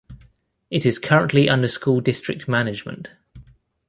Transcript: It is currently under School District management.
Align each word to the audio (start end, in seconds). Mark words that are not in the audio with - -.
It 0.71 0.83
is 0.83 0.97
currently 0.97 1.47
under 1.47 1.67
School 1.67 2.01
District 2.01 2.47
management. 2.47 3.11